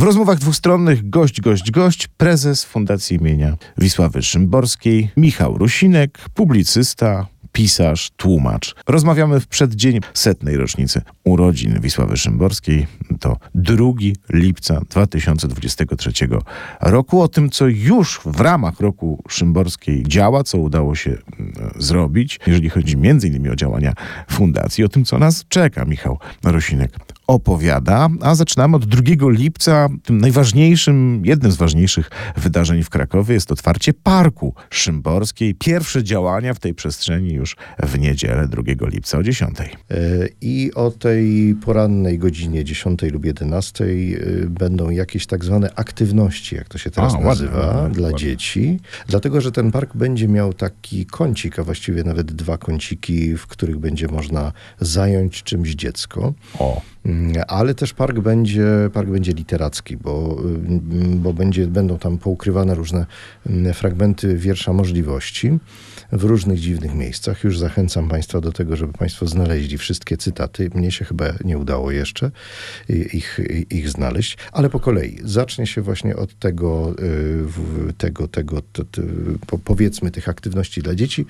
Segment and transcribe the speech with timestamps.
[0.00, 8.10] W rozmowach dwustronnych gość, gość, gość, prezes Fundacji imienia Wisławy Szymborskiej, Michał Rusinek, publicysta, pisarz,
[8.16, 8.74] tłumacz.
[8.88, 12.86] Rozmawiamy w przeddzień setnej rocznicy urodzin Wisławy Szymborskiej.
[13.20, 13.74] To 2
[14.32, 16.10] lipca 2023
[16.80, 17.22] roku.
[17.22, 22.70] O tym, co już w ramach roku Szymborskiej działa, co udało się mm, zrobić, jeżeli
[22.70, 23.92] chodzi innymi o działania
[24.30, 25.84] fundacji, o tym, co nas czeka.
[25.84, 26.92] Michał Rosinek
[27.30, 29.88] opowiada, a zaczynamy od 2 lipca.
[30.04, 35.54] Tym najważniejszym, jednym z ważniejszych wydarzeń w Krakowie jest otwarcie Parku Szymborskiej.
[35.54, 39.58] Pierwsze działania w tej przestrzeni już w niedzielę 2 lipca o 10.
[39.58, 39.64] E,
[40.40, 43.88] I o tej porannej godzinie 10 lub 11 e,
[44.46, 48.80] będą jakieś tak zwane aktywności, jak to się teraz a, nazywa, dla dzieci.
[49.08, 53.78] Dlatego, że ten park będzie miał taki kącik, a właściwie nawet dwa kąciki, w których
[53.78, 56.34] będzie można zająć czymś dziecko.
[56.58, 56.82] O.
[57.20, 62.74] Mm, ale też park będzie, park będzie literacki, bo, mm, bo będzie, będą tam poukrywane
[62.74, 63.06] różne
[63.46, 65.58] mm, fragmenty wiersza możliwości
[66.12, 67.44] w różnych dziwnych miejscach.
[67.44, 70.70] Już zachęcam Państwa do tego, żeby Państwo znaleźli wszystkie cytaty.
[70.74, 72.30] Mnie się chyba nie udało jeszcze
[72.88, 75.18] ich, ich znaleźć, ale po kolei.
[75.24, 76.94] Zacznie się właśnie od tego,
[77.88, 78.62] y, tego, tego
[79.64, 81.26] powiedzmy, tych aktywności dla dzieci.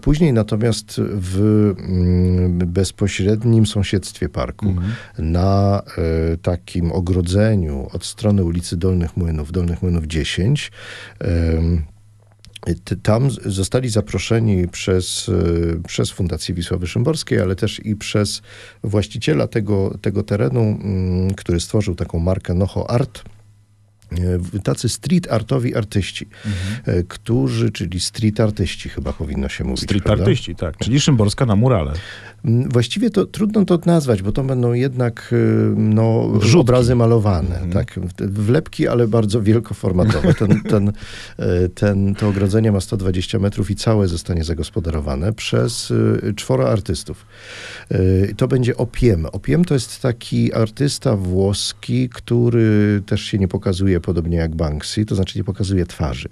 [0.00, 1.74] Później natomiast w
[2.66, 4.92] bezpośrednim sąsiedztwie parku, mhm.
[5.18, 5.82] Na
[6.32, 10.70] y, takim ogrodzeniu od strony ulicy Dolnych Młynów, Dolnych Młynów 10,
[13.02, 18.42] tam zostali zaproszeni przez, e, przez Fundację Wisławy Szymborskiej, ale też i przez
[18.84, 23.18] właściciela tego, tego terenu, mm, który stworzył taką markę Noho Art.
[23.18, 23.35] E,
[24.62, 26.98] tacy street artowi artyści, mhm.
[26.98, 29.84] E, którzy, czyli street artyści chyba powinno się mówić.
[29.84, 30.24] Street prawda?
[30.24, 31.92] artyści, tak, czyli Szymborska na murale.
[32.44, 35.36] Mm, właściwie to trudno to nazwać, bo to będą jednak e,
[35.76, 37.72] no, obrazy malowane, mhm.
[37.72, 40.34] tak, wlepki, ale bardzo wielkoformatowe.
[40.34, 40.92] Ten, ten,
[41.74, 45.92] ten, to ogrodzenie ma 120 metrów i całe zostanie zagospodarowane przez
[46.36, 47.26] czworo artystów.
[48.36, 49.26] To będzie Opiem.
[49.26, 55.14] Opiem to jest taki artysta włoski, który też się nie pokazuje podobnie jak Banksy, to
[55.14, 56.28] znaczy nie pokazuje twarzy.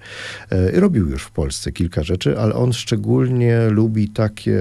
[0.50, 4.60] E, robił już w Polsce kilka rzeczy, ale on szczególnie lubi takie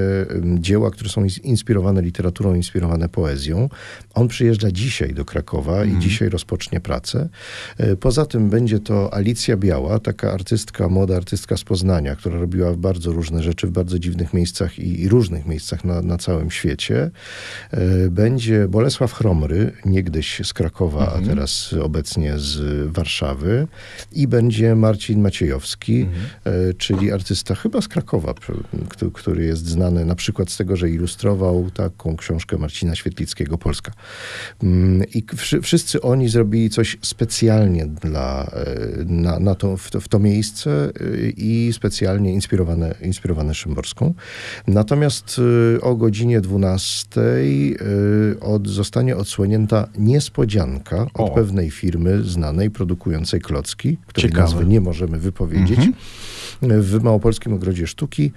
[0.60, 3.70] dzieła, które są inspirowane literaturą, inspirowane poezją.
[4.14, 5.86] On przyjeżdża dzisiaj do Krakowa mm.
[5.86, 6.02] i mhm.
[6.02, 7.30] dzisiaj rozpocznie pracę.
[7.78, 12.74] E, poza tym będzie to Alicja Biała, taka artystka, młoda artystka z Poznania, która robiła
[12.74, 17.12] bardzo różne rzeczy w bardzo dziwnych miejscach i, i różnych miejscach na, na całym świecie.
[17.72, 21.26] E, będzie Bolesław Chromry, niegdyś z Krakowa, mm a mhm.
[21.26, 23.68] teraz obecnie z Warszawy
[24.12, 26.26] i będzie Marcin Maciejowski, mhm.
[26.70, 28.34] E, czyli artysta chyba z Krakowa,
[29.14, 33.92] który jest znany na przykład z tego, że ilustrował taką książkę Marcina Świetlickiego Polska.
[34.64, 35.26] Mm, I
[35.62, 40.72] wszyscy oni zrobili coś specjalnie dla, e, na, na to, w, to, w to miejsce
[40.72, 44.14] e, i specjalnie inspirowane, inspirowane Szymborską.
[44.68, 45.42] Natomiast
[45.82, 47.22] o godzinie 12
[48.42, 51.36] od, zostanie odsłonięta niespodzianka od o.
[51.36, 54.44] pewnej firmy znanej, produkującej klocki, której Ciekawe.
[54.44, 55.78] nazwy nie możemy wypowiedzieć.
[55.78, 55.94] Mhm
[56.68, 58.32] w Małopolskim Ogrodzie Sztuki.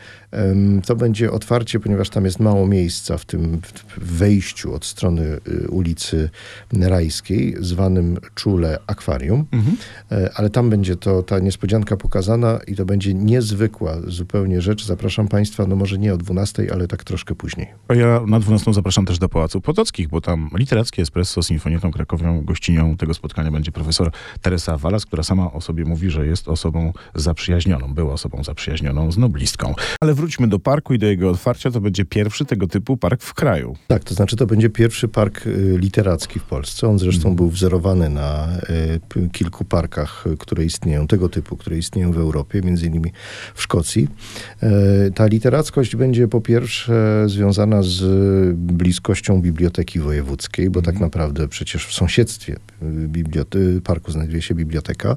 [0.86, 3.60] To będzie otwarcie, ponieważ tam jest mało miejsca w tym
[3.96, 6.30] wejściu od strony y, ulicy
[6.72, 9.44] Rajskiej, zwanym czule akwarium.
[9.52, 9.76] Mhm.
[10.12, 14.84] E, ale tam będzie to, ta niespodzianka pokazana i to będzie niezwykła zupełnie rzecz.
[14.84, 17.66] Zapraszam Państwa, no może nie o 12, ale tak troszkę później.
[17.88, 21.90] A ja na 12 zapraszam też do Pałacu Potockich, bo tam literackie espresso z Sinfonietą
[21.90, 24.10] Krakowią gościnią tego spotkania będzie profesor
[24.42, 27.94] Teresa Walas, która sama o sobie mówi, że jest osobą zaprzyjaźnioną.
[27.94, 29.74] Była osobą zaprzyjaźnioną z noblistką.
[30.00, 31.70] Ale wróćmy do parku i do jego otwarcia.
[31.70, 33.76] To będzie pierwszy tego typu park w kraju.
[33.86, 36.88] Tak, to znaczy to będzie pierwszy park y, literacki w Polsce.
[36.88, 37.36] On zresztą mm.
[37.36, 38.48] był wzorowany na
[39.16, 43.12] y, kilku parkach, które istnieją, tego typu, które istnieją w Europie, między innymi
[43.54, 44.08] w Szkocji.
[44.62, 48.02] Y, ta literackość będzie po pierwsze związana z
[48.56, 50.84] bliskością biblioteki wojewódzkiej, bo mm.
[50.84, 51.06] tak mhm.
[51.06, 52.56] naprawdę przecież w sąsiedztwie
[53.84, 55.16] parku znajduje się biblioteka,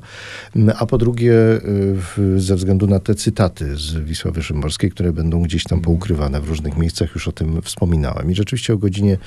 [0.79, 1.33] a po drugie
[2.37, 6.77] ze względu na te cytaty z Wisławy Szymborskiej, które będą gdzieś tam poukrywane w różnych
[6.77, 8.31] miejscach, już o tym wspominałem.
[8.31, 9.17] I rzeczywiście o godzinie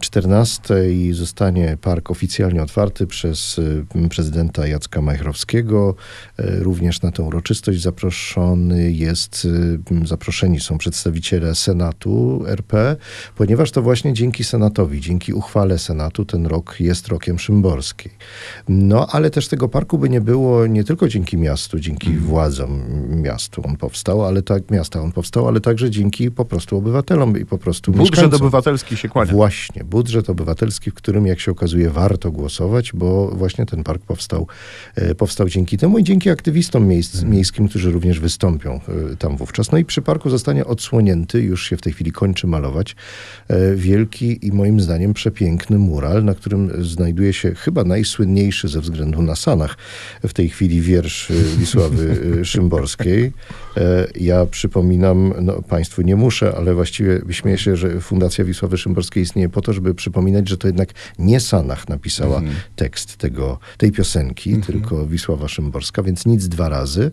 [0.00, 3.60] 14 e, zostanie park oficjalnie otwarty przez
[3.94, 5.94] e, prezydenta Jacka Majchrowskiego.
[6.38, 9.48] E, również na tę uroczystość zaproszony jest,
[10.04, 12.96] zaproszeni są przedstawiciele Senatu RP,
[13.36, 18.12] ponieważ to właśnie dzięki Senatowi, dzięki uchwale Senatu ten rok jest rokiem Szymborskiej.
[18.68, 22.20] No ale też tego parku by nie było nie tylko dzięki miastu, dzięki mm.
[22.20, 22.75] władzom
[23.08, 27.46] miastu on powstał, ale tak miasta on powstał, ale także dzięki po prostu obywatelom i
[27.46, 28.40] po prostu Budżet mieszkańcom.
[28.42, 29.32] obywatelski się kłania.
[29.32, 34.46] Właśnie, budżet obywatelski, w którym jak się okazuje warto głosować, bo właśnie ten park powstał,
[34.94, 37.30] e, powstał dzięki temu i dzięki aktywistom miejsc, mm.
[37.30, 38.80] miejskim, którzy również wystąpią
[39.12, 39.72] e, tam wówczas.
[39.72, 42.96] No i przy parku zostanie odsłonięty, już się w tej chwili kończy malować,
[43.48, 49.22] e, wielki i moim zdaniem przepiękny mural, na którym znajduje się chyba najsłynniejszy ze względu
[49.22, 49.76] na Sanach
[50.22, 52.20] w tej chwili wiersz Wisławy
[52.66, 53.32] Szymborskiej.
[54.20, 59.48] Ja przypominam, no Państwu nie muszę, ale właściwie śmieję się, że Fundacja Wisławy Szymborskiej istnieje
[59.48, 62.52] po to, żeby przypominać, że to jednak nie Sanach napisała mm.
[62.76, 64.66] tekst tego, tej piosenki, -hmm.
[64.66, 67.10] tylko Wisława Szymborska, więc nic dwa razy.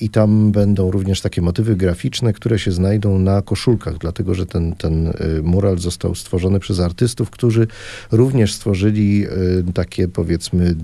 [0.00, 4.74] I tam będą również takie motywy graficzne, które się znajdą na koszulkach, dlatego że ten,
[4.74, 5.12] ten y,
[5.42, 7.66] mural został stworzony przez artystów, którzy
[8.10, 9.26] również stworzyli
[9.74, 10.74] takie powiedzmy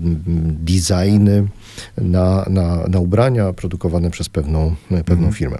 [0.65, 1.47] designy
[1.97, 5.33] na, na, na ubrania produkowane przez pewną, pewną mhm.
[5.33, 5.57] firmę.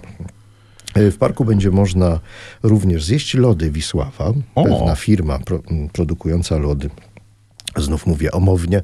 [0.96, 2.20] Y, w parku będzie można
[2.62, 4.32] również zjeść lody Wisława.
[4.54, 4.64] O.
[4.64, 5.60] Pewna firma pro,
[5.92, 6.90] produkująca lody
[7.82, 8.82] znów mówię omownie,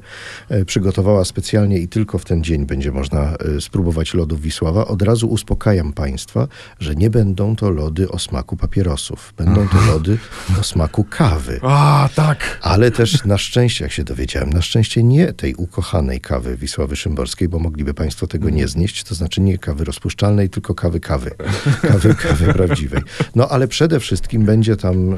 [0.49, 4.87] e, przygotowała specjalnie i tylko w ten dzień będzie można e, spróbować lodów Wisława.
[4.87, 6.47] Od razu uspokajam Państwa,
[6.79, 9.33] że nie będą to lody o smaku papierosów.
[9.37, 10.17] Będą to lody
[10.59, 11.59] o smaku kawy.
[11.63, 12.59] A, tak.
[12.61, 17.49] Ale też na szczęście, jak się dowiedziałem, na szczęście nie tej ukochanej kawy Wisławy Szymborskiej,
[17.49, 21.31] bo mogliby Państwo tego nie znieść, to znaczy nie kawy rozpuszczalnej, tylko kawy kawy.
[21.81, 23.01] Kawy, kawy prawdziwej.
[23.35, 25.17] No ale przede wszystkim będzie tam y,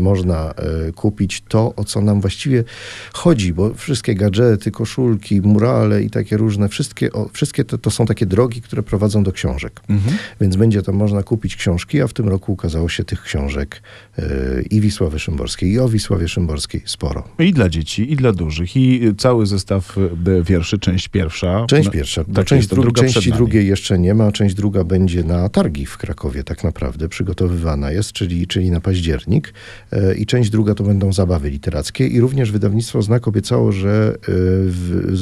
[0.00, 0.54] można
[0.88, 2.64] y, kupić to, o co nam właściwie
[3.12, 8.06] chodzi, bo wszystkie gadżety, koszulki, murale i takie różne, wszystkie, o, wszystkie to, to są
[8.06, 9.80] takie drogi, które prowadzą do książek.
[9.88, 10.16] Mhm.
[10.40, 13.82] Więc będzie tam można kupić książki, a w tym roku ukazało się tych książek
[14.18, 14.24] yy,
[14.70, 17.28] i Wisławy Szymborskiej, i o Wisławie Szymborskiej sporo.
[17.38, 21.66] I dla dzieci, i dla dużych, i cały zestaw e, wierszy, część pierwsza.
[21.68, 22.24] Część no, pierwsza.
[22.34, 25.98] Tak część dru druga części drugiej jeszcze nie ma, część druga będzie na targi w
[25.98, 29.52] Krakowie tak naprawdę, przygotowywana jest, czyli, czyli na październik.
[29.92, 34.14] Yy, I część druga to będą zabawy literackie i również wydawnictwo wydawnictwo Znak obiecało, że
[34.28, 34.70] y,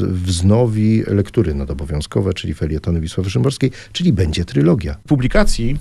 [0.09, 4.97] wznowi lektury nadobowiązkowe, czyli felietony Wisławy Szymborskiej, czyli będzie trylogia.
[5.09, 5.81] Publikacji mm,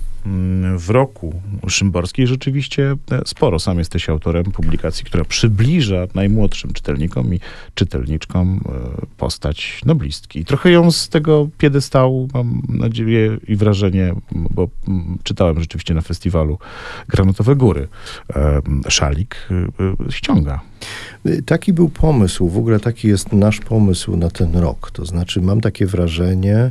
[0.76, 1.34] w roku
[1.68, 3.58] Szymborskiej rzeczywiście e, sporo.
[3.58, 7.40] Sam jesteś autorem publikacji, która przybliża najmłodszym czytelnikom i
[7.74, 10.44] czytelniczkom e, postać noblistki.
[10.44, 16.58] Trochę ją z tego piedestału, mam nadzieję i wrażenie, bo mm, czytałem rzeczywiście na festiwalu
[17.08, 17.88] Granatowe Góry,
[18.88, 19.36] szalik
[20.08, 20.60] e, ściąga.
[21.46, 24.90] Taki był pomysł, w ogóle taki jest nasz pomysł na ten rok.
[24.90, 26.70] To znaczy, mam takie wrażenie,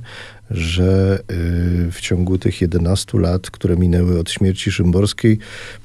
[0.52, 5.40] że y, w ciągu tych 11 lat, które minęły od śmierci Szymborskiej,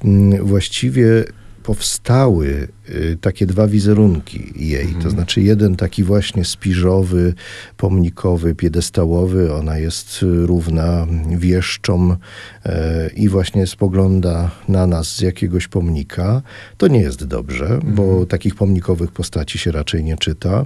[0.05, 1.25] mm, właściwie
[1.63, 2.69] powstały
[3.21, 4.87] takie dwa wizerunki jej.
[4.87, 5.11] To mhm.
[5.11, 7.35] znaczy jeden taki właśnie spiżowy,
[7.77, 9.55] pomnikowy, piedestałowy.
[9.55, 12.17] Ona jest równa wieszczom
[12.65, 16.43] e, i właśnie spogląda na nas z jakiegoś pomnika.
[16.77, 18.27] To nie jest dobrze, bo mhm.
[18.27, 20.65] takich pomnikowych postaci się raczej nie czyta.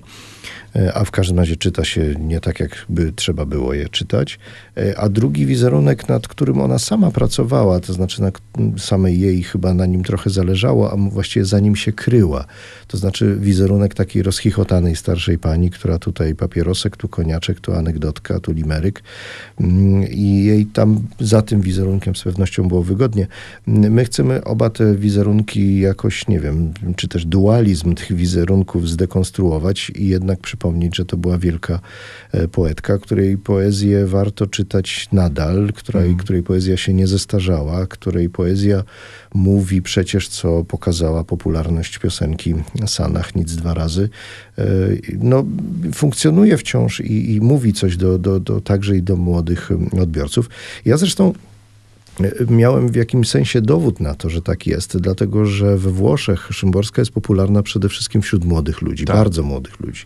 [0.77, 4.39] E, a w każdym razie czyta się nie tak, jakby trzeba było je czytać.
[4.77, 8.31] E, a drugi wizerunek, nad którym ona sama pracowała, to znaczy na
[8.79, 12.14] samej jej chyba na nim trochę zależało, a właściwie za nim się kryła.
[12.89, 18.53] To znaczy wizerunek takiej rozchichotanej starszej pani, która tutaj papierosek, tu koniaczek, tu anegdotka, tu
[18.53, 19.03] limeryk.
[19.61, 23.27] Mm, I jej tam za tym wizerunkiem z pewnością było wygodnie.
[23.67, 30.09] My chcemy oba te wizerunki jakoś, nie wiem, czy też dualizm tych wizerunków zdekonstruować i
[30.09, 31.81] jednak przypomnieć, że to była wielka
[32.33, 36.17] e, poetka, której poezję warto czytać nadal, której, mm.
[36.17, 38.83] której poezja się nie zestarzała, której poezja
[39.35, 42.55] mówi przecież, co pokazała popularność piosenki
[42.87, 44.09] Sanach, nic dwa razy.
[44.59, 44.65] E,
[45.19, 45.45] no,
[45.95, 49.71] funkcjonuje wciąż i, i mówi coś do, do, do, także i do młodych
[50.01, 50.51] odbiorców.
[50.85, 51.33] Ja zresztą
[52.51, 57.03] miałem w jakimś sensie dowód na to, że tak jest, dlatego że we Włoszech Szymborska
[57.03, 59.17] jest popularna przede wszystkim wśród młodych ludzi, tak.
[59.17, 60.05] bardzo młodych ludzi.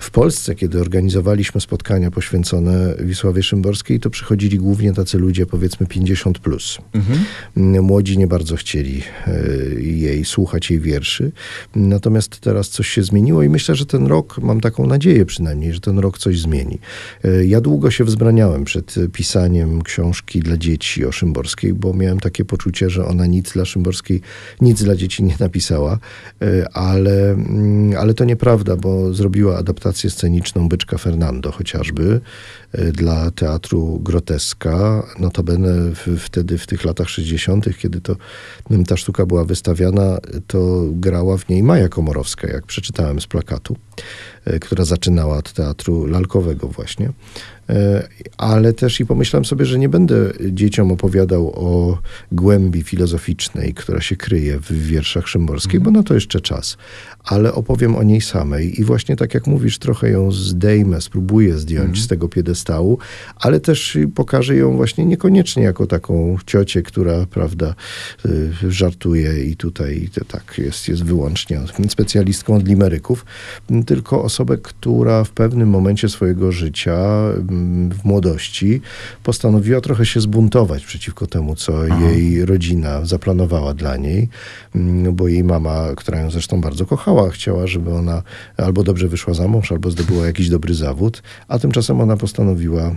[0.00, 6.38] W Polsce, kiedy organizowaliśmy spotkania poświęcone Wisławie Szymborskiej, to przychodzili głównie tacy ludzie, powiedzmy 50
[6.38, 6.78] plus.
[6.92, 7.84] Mhm.
[7.84, 11.32] Młodzi nie bardzo chcieli e, jej słuchać, jej wierszy.
[11.76, 15.80] Natomiast teraz coś się zmieniło i myślę, że ten rok, mam taką nadzieję przynajmniej, że
[15.80, 16.78] ten rok coś zmieni.
[17.24, 22.20] E, ja długo się wzbraniałem przed pisaniem książki dla dzieci o Szymborskiej, Szymborskiej, bo miałem
[22.20, 24.20] takie poczucie, że ona nic dla Szymborskiej,
[24.60, 25.98] nic dla dzieci nie napisała,
[26.42, 32.20] e, ale, mm, ale to nieprawda, bo zrobiła adaptację sceniczną Byczka Fernando chociażby
[32.92, 35.06] dla teatru Groteska.
[35.18, 38.16] Notabene w, wtedy w tych latach 60., kiedy to
[38.86, 43.76] ta sztuka była wystawiana, to grała w niej Maja Komorowska, jak przeczytałem z plakatu.
[44.60, 47.12] która zaczynała od teatru lalkowego właśnie.
[47.68, 48.08] E,
[48.38, 51.98] ale też i pomyślałem sobie, że nie będę dzieciom opowiadał o
[52.32, 56.76] głębi filozoficznej, która się kryje w wierszach Szymborskiej, bo na to jeszcze czas.
[57.24, 61.84] Ale opowiem o niej samej i właśnie tak jak mówisz, trochę ją zdejmę, spróbuję zdjąć
[61.86, 61.96] mm.
[61.96, 62.57] z tego piedestału,
[63.36, 67.74] ale też pokażę ją właśnie niekoniecznie jako taką ciocię, która, prawda,
[68.26, 73.24] y, żartuje i tutaj tak jest, jest wyłącznie specjalistką od limeryków,
[73.86, 76.96] tylko osobę, która w pewnym momencie swojego życia
[77.90, 78.80] w młodości
[79.22, 82.10] postanowiła trochę się zbuntować przeciwko temu, co Aha.
[82.10, 84.28] jej rodzina zaplanowała dla niej,
[84.74, 88.22] mm, bo jej mama, która ją zresztą bardzo kochała, chciała, żeby ona
[88.56, 92.47] albo dobrze wyszła za mąż, albo zdobyła jakiś dobry zawód, a tymczasem ona postanowiła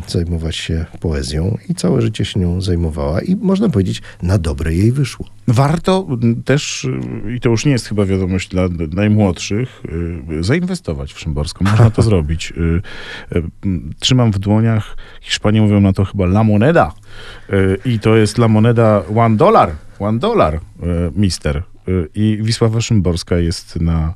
[0.07, 4.91] zajmować się poezją i całe życie się nią zajmowała i można powiedzieć, na dobre jej
[4.91, 5.25] wyszło.
[5.47, 6.07] Warto
[6.45, 6.87] też,
[7.35, 9.83] i to już nie jest chyba wiadomość dla najmłodszych,
[10.39, 11.65] y, zainwestować w Szymborską.
[11.65, 12.51] Można to zrobić.
[12.51, 12.81] Y,
[13.37, 13.43] y,
[13.99, 16.93] trzymam w dłoniach, Hiszpanie mówią na to chyba la moneda.
[17.85, 19.71] I to jest la moneda one dollar.
[19.99, 20.59] One dollar,
[21.15, 21.63] mister.
[21.87, 24.13] Y, I Wisława Szymborska jest na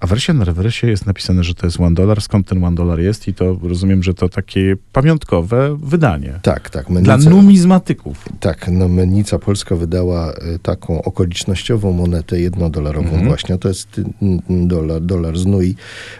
[0.00, 2.20] awersie, na rewersie jest napisane, że to jest one dollar.
[2.20, 3.28] Skąd ten one dollar jest?
[3.28, 6.38] I to rozumiem, że to takie pamiątkowe wydanie.
[6.42, 6.90] Tak, tak.
[6.90, 8.28] Mennica, Dla numizmatyków.
[8.40, 13.28] Tak, no Mennica Polska wydała y, taką okolicznościową monetę jednodolarową mhm.
[13.28, 13.58] właśnie.
[13.58, 14.00] To jest
[14.48, 15.74] dolar, dolar z Nui,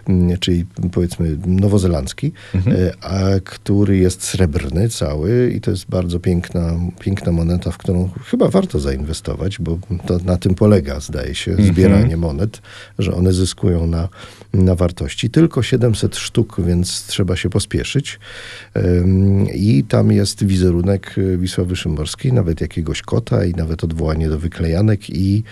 [0.09, 2.76] mm, czyli powiedzmy nowozelandzki, mhm.
[2.76, 8.11] Y, a który jest srebrny cały i to jest bardzo piękna, piękna moneta, w którą
[8.25, 11.69] chyba warto zainwestować, bo to na tym polega zdaje się, mhm.
[11.69, 12.62] zbieranie monet,
[12.99, 14.09] że one zyskują na,
[14.55, 15.31] na wartości.
[15.31, 18.19] Tylko 700 sztuk, więc trzeba się pospieszyć.
[19.55, 25.11] I tam jest wizerunek e, Wisławy Szymborskiej, nawet jakiegoś kota i nawet odwołanie do wyklejanek
[25.11, 25.43] i,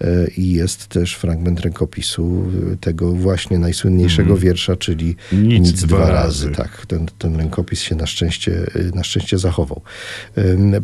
[0.00, 2.44] e, i jest też fragment rękopisu
[2.80, 4.40] tego właśnie najsłynniejszego mhm.
[4.40, 6.48] wiersza, czyli Nic, Nic dwa, dwa razy.
[6.48, 6.56] razy.
[6.56, 9.82] Tak, ten, ten rękopis się na szczęście, e, na szczęście zachował.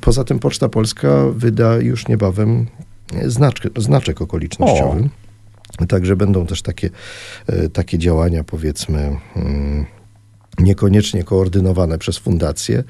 [0.00, 2.67] Poza tym Poczta Polska wyda już niebawem
[3.26, 5.09] znaczek, znaczek okolicznościowy.
[5.81, 5.87] O.
[5.87, 6.90] Także będą też takie,
[7.47, 9.17] e, takie działania, powiedzmy.
[9.35, 9.87] Hmm,
[10.61, 12.85] niekoniecznie koordynowane przez fundację,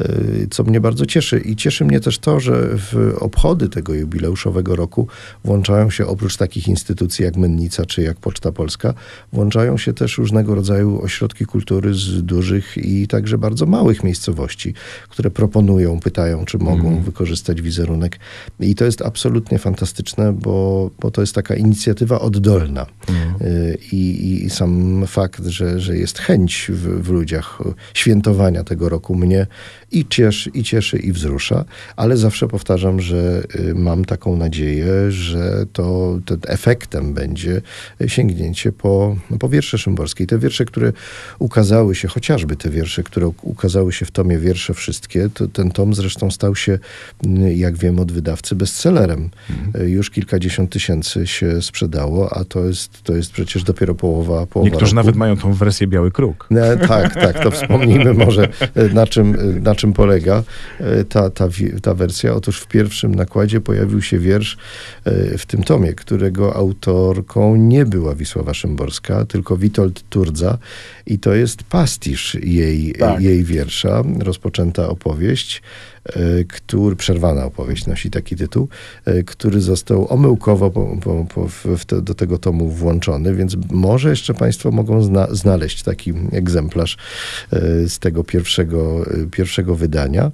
[0.00, 1.40] y, co mnie bardzo cieszy.
[1.40, 5.08] I cieszy mnie też to, że w obchody tego jubileuszowego roku
[5.44, 8.94] włączają się oprócz takich instytucji jak Mennica czy jak Poczta Polska,
[9.32, 14.74] włączają się też różnego rodzaju ośrodki kultury z dużych i także bardzo małych miejscowości,
[15.08, 17.02] które proponują, pytają, czy mogą mm.
[17.02, 18.18] wykorzystać wizerunek.
[18.60, 22.86] I to jest absolutnie fantastyczne, bo, bo to jest taka inicjatywa oddolna.
[23.08, 23.34] Mm.
[23.92, 27.58] I, I sam fakt, że, że jest chęć w, w ludziach
[27.94, 29.46] świętowania tego roku mnie
[29.92, 31.64] i cieszy, i cieszy, i wzrusza,
[31.96, 37.62] ale zawsze powtarzam, że y, mam taką nadzieję, że to, to efektem będzie
[38.06, 40.26] sięgnięcie po, no, po wiersze szymborskie.
[40.26, 40.92] te wiersze, które
[41.38, 45.94] ukazały się, chociażby te wiersze, które ukazały się w tomie Wiersze Wszystkie, to ten tom
[45.94, 46.78] zresztą stał się,
[47.54, 49.30] jak wiem od wydawcy, bestsellerem.
[49.50, 49.88] Mhm.
[49.88, 54.84] Już kilkadziesiąt tysięcy się sprzedało, a to jest, to jest przecież dopiero połowa, połowa Niektórzy
[54.84, 54.94] roku.
[54.94, 56.48] nawet mają tą wersję Biały Kruk.
[56.50, 58.48] E, tak, tak, to wspomnijmy może
[58.94, 60.42] na czym, na czym polega
[60.80, 61.48] e, ta, ta,
[61.82, 62.34] ta wersja.
[62.34, 64.56] Otóż w pierwszym nakładzie pojawił się wiersz
[65.04, 70.58] e, w tym tomie, którego autorką nie była Wisława Szymborska, tylko Witold Turdza
[71.06, 73.20] i to jest pastisz jej, tak.
[73.20, 75.62] jej wiersza, rozpoczęta opowieść.
[76.04, 78.68] E, który, przerwana opowieść nosi taki tytuł,
[79.04, 81.48] e, który został omyłkowo po, po, po,
[81.86, 86.96] te, do tego tomu włączony, więc może jeszcze Państwo mogą zna, znaleźć taki egzemplarz
[87.52, 90.30] e, z tego pierwszego, pierwszego wydania.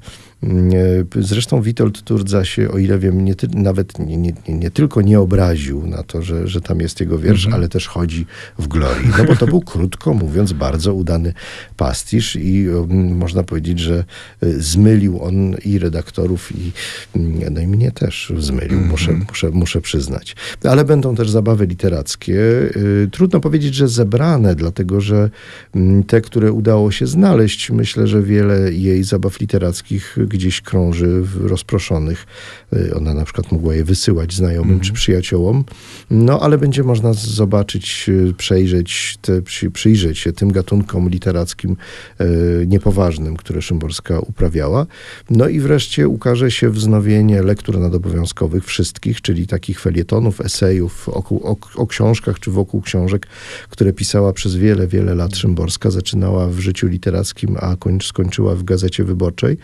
[0.46, 0.70] Mm,
[1.16, 5.20] zresztą Witold Turdza się, o ile wiem, nie ty, nawet nie, nie, nie, tylko nie
[5.20, 7.54] obraził na to, że, że tam jest jego wiersz, mhm.
[7.54, 8.26] ale też chodzi
[8.58, 9.08] w glorii.
[9.18, 11.32] No bo to był, krótko mówiąc, bardzo udany
[11.76, 14.04] pastisz i um, można powiedzieć, że
[14.42, 16.72] y, zmylił on i redaktorów, i,
[17.16, 18.88] mm, no i mnie też zmylił, mhm.
[18.88, 20.36] muszę, muszę, muszę przyznać.
[20.64, 22.36] Ale będą też zabawy literackie.
[22.76, 25.30] Y, trudno powiedzieć, że zebrane, dlatego że
[25.74, 31.46] mm, te, które udało się znaleźć, myślę, że wiele jej zabaw literackich gdzieś krąży w
[31.46, 32.26] rozproszonych.
[32.72, 34.80] Y, ona na przykład mogła je wysyłać znajomym mm.
[34.80, 35.64] czy przyjaciołom.
[36.10, 41.76] No ale będzie można zobaczyć, y, przejrzeć, te, przyjrzeć się tym gatunkom literackim
[42.20, 44.86] y, niepoważnym, które Szymborska uprawiała.
[45.30, 51.56] No i wreszcie ukaże się wznowienie lektur nadobowiązkowych wszystkich, czyli takich felietonów, esejów o, o,
[51.74, 53.26] o książkach czy wokół książek,
[53.70, 55.90] które pisała przez wiele, wiele lat Szymborska.
[55.90, 59.56] Zaczynała w życiu literackim, a kończ, skończyła w Gazecie Wyborczej.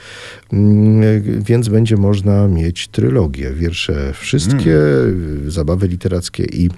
[0.52, 3.50] Mm, więc będzie można mieć trylogię.
[3.50, 5.50] Wiersze wszystkie, mm.
[5.50, 6.70] zabawy literackie i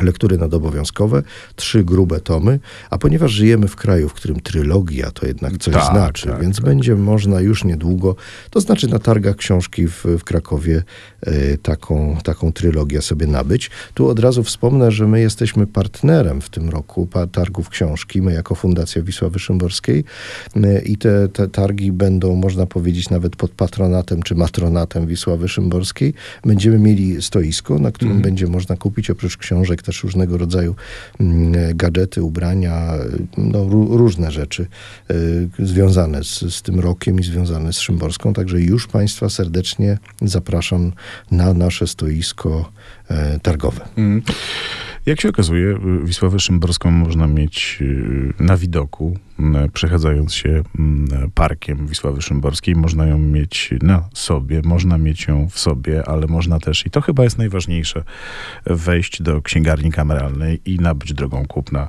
[0.00, 1.22] lektury nadobowiązkowe,
[1.56, 2.58] trzy grube tomy,
[2.90, 6.56] a ponieważ żyjemy w kraju, w którym trylogia to jednak coś Tak, znaczy, tak, więc
[6.56, 6.64] tak.
[6.64, 8.16] będzie można już niedługo,
[8.50, 10.82] to znaczy na targach książki w, w Krakowie
[11.20, 13.70] e, taką, taką trylogię sobie nabyć.
[13.94, 18.54] Tu od razu wspomnę, że my jesteśmy partnerem w tym roku targów książki, my jako
[18.54, 20.04] Fundacja Wisławy Szymborskiej
[20.56, 26.14] e, i te, te targi będą, można powiedzieć, nawet pod patronatem czy matronatem Wisławy Szymborskiej.
[26.44, 28.22] Będziemy mieli stoisko, na którym Mhm.
[28.22, 30.74] będzie można kupić oprócz książek też różnego rodzaju
[31.20, 34.66] mm, e, gadżety, ubrania, e, no, ró- różne rzeczy
[35.10, 35.14] e,
[35.58, 38.32] związane z, z tym rokiem i związane z Szymborską.
[38.32, 40.92] Także już Państwa serdecznie zapraszam
[41.30, 42.72] na nasze stoisko
[43.42, 43.88] targowe.
[43.96, 44.22] Mm.
[45.06, 49.18] Jak się okazuje, Wisławę Szymborską można mieć y, na widoku,
[49.72, 50.62] przechadzając się
[51.34, 52.76] parkiem Wisławy Szymborskiej.
[52.76, 57.00] Można ją mieć na sobie, można mieć ją w sobie, ale można też, i to
[57.00, 58.04] chyba jest najważniejsze,
[58.66, 61.88] wejść do księgarni kameralnej i nabyć drogą kupna e,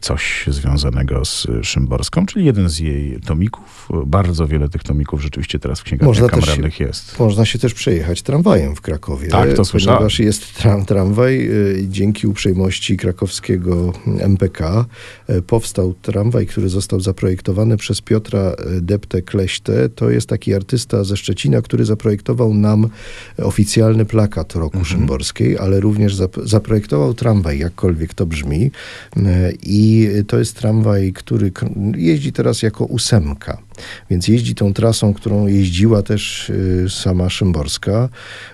[0.00, 3.88] coś związanego z Szymborską, czyli jeden z jej tomików.
[4.06, 7.18] Bardzo wiele tych tomików rzeczywiście teraz w księgarniach Można też kameralnych jest.
[7.18, 9.28] Można się też przejechać tramwajem w Krakowie.
[9.28, 9.98] Tak, to słyszałem.
[9.98, 14.84] Ponieważ jest tram, tramwaj, y, dzięki uprzejmości krakowskiego MPK
[15.30, 19.88] y, powstał tramwaj, który został zaprojektowany przez Piotra Depte-Kleśtę.
[19.94, 22.88] To jest taki artysta ze Szczecina, który zaprojektował nam
[23.42, 28.70] oficjalny plakat Roku Szymborskiej, ale również zap- zaprojektował tramwaj, jakkolwiek to brzmi.
[29.62, 31.52] I to jest tramwaj, który
[31.96, 33.58] jeździ teraz jako ósemka.
[34.10, 38.08] Więc jeździ tą trasą, którą jeździła też y, sama Szymborska.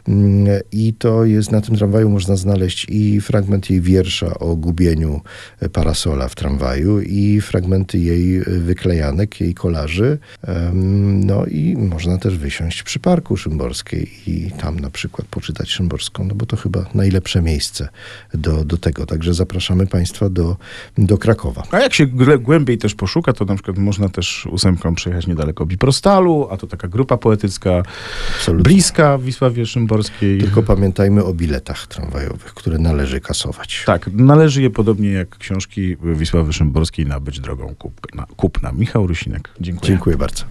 [0.09, 5.21] Mm, I to jest, na tym tramwaju można znaleźć i fragment jej wiersza o gubieniu
[5.61, 10.19] e, parasola w tramwaju i fragmenty jej e, wyklejanek, jej kolaży.
[10.43, 16.25] Em, No i można też wysiąść przy Parku Szymborskiej i tam na przykład poczytać Szymborską,
[16.25, 17.89] no bo to chyba najlepsze miejsce
[18.35, 19.07] do, do tego.
[19.07, 20.57] Także zapraszamy Państwa do,
[20.99, 21.63] do Krakowa.
[21.71, 22.07] A jak się
[22.41, 26.89] głębiej też poszuka, to na przykład można też ósemką przejechać niedaleko Biprostalu, a to taka
[26.89, 27.83] grupa poetycka
[28.37, 28.63] Absolutnie.
[28.63, 30.39] bliska Wisławie Szymborskiej.
[30.41, 33.83] Tylko pamiętajmy o biletach tramwajowych, które należy kasować.
[33.87, 38.27] Tak, należy je podobnie jak książki Wisławy Szymborskiej nabyć drogą kupna.
[38.37, 38.73] kupna.
[38.73, 39.89] Michał Rusinek, dziękuję.
[39.89, 40.45] Dziękuję bardzo.